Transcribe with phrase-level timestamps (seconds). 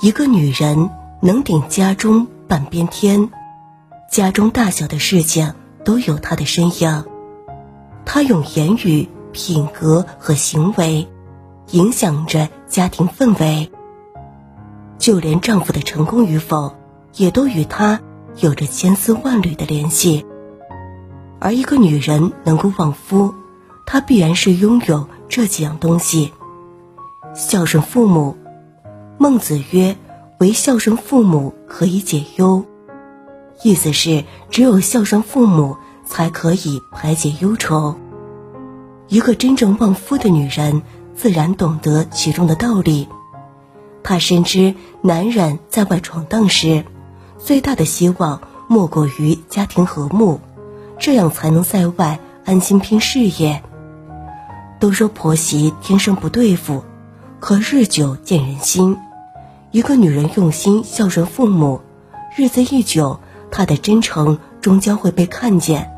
[0.00, 0.90] 一个女人
[1.20, 3.30] 能顶家中半边天，
[4.10, 7.04] 家中大小的事情都有她的身影。
[8.04, 11.08] 她用言语、品格和行为，
[11.70, 13.70] 影响着家庭氛围。
[14.98, 16.74] 就连丈夫的成功与否，
[17.14, 18.00] 也都与她
[18.38, 20.26] 有着千丝万缕的联系。
[21.38, 23.34] 而一个女人能够旺夫，
[23.86, 26.32] 她必然是拥有这几样东西：
[27.34, 28.36] 孝顺父母。
[29.22, 29.96] 孟子曰
[30.40, 32.64] ：“唯孝顺父母，可以解忧。”
[33.62, 37.94] 意思是，只有孝顺父母，才可以排解忧愁。
[39.06, 40.82] 一个真正旺夫的女人，
[41.14, 43.06] 自然懂得其中的道理。
[44.02, 46.84] 她深知，男人在外闯荡时，
[47.38, 50.40] 最大的希望莫过于家庭和睦，
[50.98, 53.62] 这样才能在外安心拼事业。
[54.80, 56.82] 都说婆媳天生不对付，
[57.38, 58.98] 可日久见人心。
[59.72, 61.80] 一个女人用心孝顺父母，
[62.36, 63.18] 日子一久，
[63.50, 65.90] 她的真诚终将会被看见，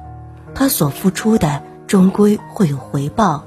[0.54, 3.44] 她所付出的终归会有回报，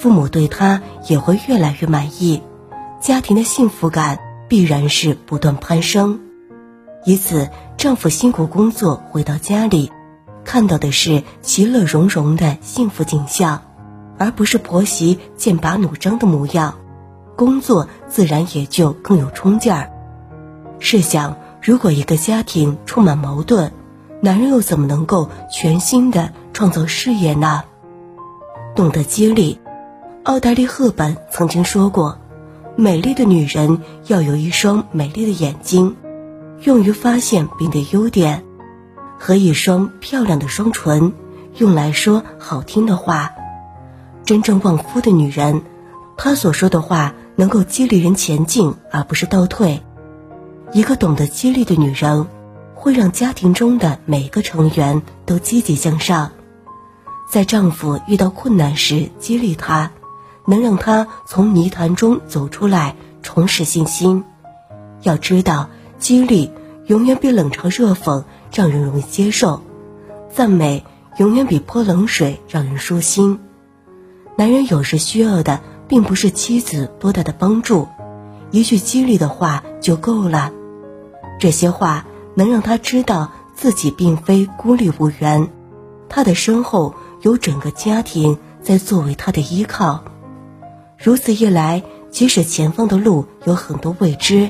[0.00, 2.42] 父母对她也会越来越满意，
[3.00, 6.18] 家庭的幸福感必然是不断攀升。
[7.04, 9.92] 以此，丈夫辛苦工作回到家里，
[10.42, 13.60] 看到的是其乐融融的幸福景象，
[14.16, 16.78] 而不是婆媳剑拔弩张的模样。
[17.36, 19.90] 工作自然也就更有冲劲儿。
[20.78, 23.70] 试想，如果一个家庭充满矛盾，
[24.20, 27.62] 男人又怎么能够全心的创造事业呢？
[28.74, 29.60] 懂得激励。
[30.24, 32.18] 奥黛丽·赫本曾经说过
[32.76, 35.96] ：“美丽的女人要有一双美丽的眼睛，
[36.62, 38.44] 用于发现别人的优点，
[39.18, 41.12] 和一双漂亮的双唇，
[41.58, 43.30] 用来说好听的话。
[44.24, 45.62] 真正旺夫的女人，
[46.16, 49.82] 她所说的话。”能够激励人前进，而不是倒退。
[50.72, 52.26] 一个懂得激励的女人，
[52.74, 56.32] 会让家庭中的每个成员都积极向上。
[57.30, 59.90] 在丈夫遇到困难时，激励他，
[60.46, 64.24] 能让他从泥潭中走出来，重拾信心。
[65.02, 66.50] 要知道，激励
[66.86, 69.62] 永远比冷嘲热讽让人容易接受，
[70.30, 70.84] 赞美
[71.16, 73.40] 永远比泼冷水让人舒心。
[74.36, 75.60] 男人有时需要的。
[75.92, 77.86] 并不是妻子多大的帮助，
[78.50, 80.50] 一句激励的话就够了。
[81.38, 85.50] 这些话能让他知道自己并非孤立无援，
[86.08, 90.02] 他的身后有整个家庭在作为他的依靠。
[90.96, 94.48] 如此一来，即使前方的路有很多未知，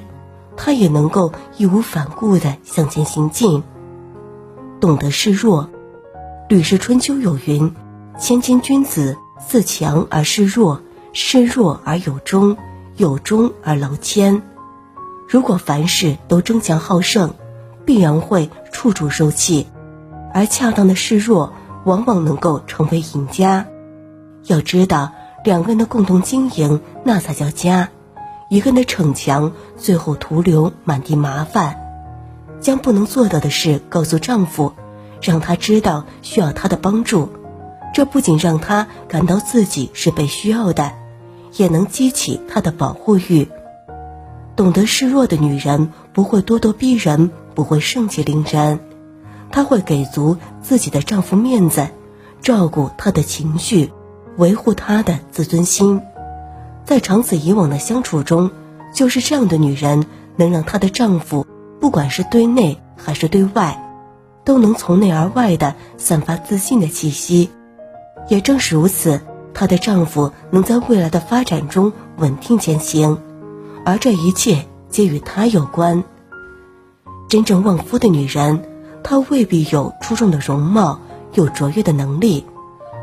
[0.57, 3.65] 他也能够义无反顾地向前行进。
[4.79, 5.65] 懂得示弱，
[6.49, 7.75] 《吕氏春秋》有云
[8.17, 10.81] ：“千金君子，自强而示弱。”
[11.13, 12.57] 示弱而有忠，
[12.97, 14.43] 有忠而劳谦。
[15.29, 17.35] 如果凡事都争强好胜，
[17.85, 19.67] 必然会处处受气。
[20.33, 21.53] 而恰当的示弱，
[21.85, 23.67] 往往能够成为赢家。
[24.47, 25.13] 要知道，
[25.45, 27.91] 两个人的共同经营，那才叫家。
[28.49, 31.79] 一个人的逞强，最后徒留满地麻烦。
[32.61, 34.73] 将不能做到的事告诉丈夫，
[35.21, 37.29] 让他知道需要他的帮助。
[37.93, 40.93] 这不仅让他感到自己是被需要的。
[41.57, 43.49] 也能激起他的保护欲。
[44.55, 48.81] 懂得示弱的女人不会咄咄逼人，不会盛气凌人，
[49.51, 51.89] 她会给足自己的丈夫面子，
[52.41, 53.91] 照顾他的情绪，
[54.37, 56.01] 维护他的自尊心。
[56.85, 58.51] 在长此以往的相处中，
[58.95, 60.05] 就是这样的女人
[60.37, 61.47] 能让她的丈夫，
[61.81, 63.83] 不管是对内还是对外，
[64.45, 67.51] 都能从内而外的散发自信的气息。
[68.29, 69.21] 也正是如此。
[69.55, 73.19] 她的丈夫能在未来的发展中稳定前行，
[73.85, 76.05] 而这一切皆与她有关。
[77.29, 78.63] 真正旺夫的女人，
[79.03, 81.01] 她未必有出众的容貌，
[81.35, 82.45] 有卓越的能力，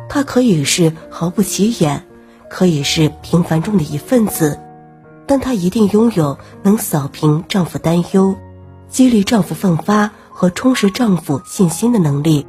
[0.08, 2.06] 她可以是毫不起眼，
[2.50, 4.60] 可以是平凡中的一份子，
[5.26, 8.36] 但她一定拥有能扫平丈夫担忧、
[8.88, 12.46] 激励丈夫奋发和充实丈夫信心的能力。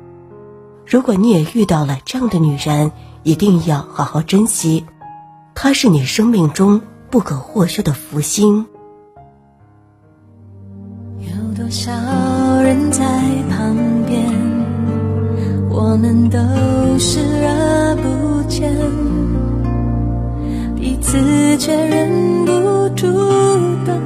[0.86, 4.84] 如果你也遇到了这样的女人，一定要好好珍惜，
[5.54, 6.80] 他是你生命中
[7.10, 8.66] 不可或缺的福星。
[11.18, 11.92] 有多少
[12.62, 13.04] 人在
[13.50, 13.76] 旁
[14.06, 14.24] 边，
[15.68, 16.38] 我们都
[16.98, 18.74] 视而不见，
[20.76, 21.18] 彼此
[21.58, 23.06] 却忍不住
[23.84, 24.00] 的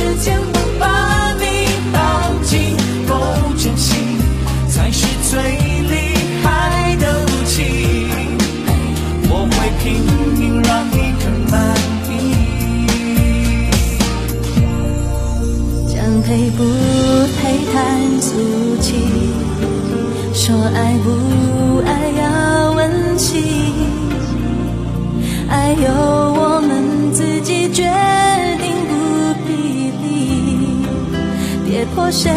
[0.00, 1.44] 时间不把你
[1.92, 1.98] 抱
[2.42, 2.74] 紧？
[3.06, 3.14] 够
[3.58, 3.98] 真心
[4.66, 5.94] 才是最厉
[6.42, 7.52] 害的武器。
[9.28, 10.00] 我会拼
[10.38, 11.54] 命让你更满
[12.08, 12.10] 意。
[15.92, 16.58] 讲配不
[17.36, 17.38] 配
[17.70, 17.76] 谈
[18.22, 18.30] 俗
[18.80, 18.88] 气，
[20.32, 21.06] 说爱不
[21.84, 21.88] 爱
[22.18, 22.22] 要
[22.72, 22.80] 问
[23.18, 23.28] 起，
[25.50, 25.86] 爱有
[31.70, 32.28] 跌破谁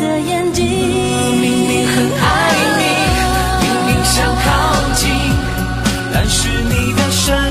[0.00, 0.64] 的眼睛？
[0.64, 1.94] 我明明很
[2.24, 2.24] 爱
[2.78, 2.82] 你，
[3.60, 4.48] 明明想靠
[4.94, 5.04] 近，
[6.10, 7.45] 但是你的身。